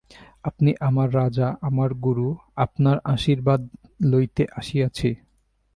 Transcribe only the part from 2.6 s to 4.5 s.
আপনার আশীর্বাদ লইতে